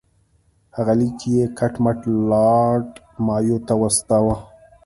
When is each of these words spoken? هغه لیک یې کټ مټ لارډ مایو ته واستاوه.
هغه 0.75 0.93
لیک 0.99 1.19
یې 1.33 1.43
کټ 1.57 1.73
مټ 1.83 1.99
لارډ 2.29 2.89
مایو 3.25 3.57
ته 3.67 3.73
واستاوه. 3.81 4.35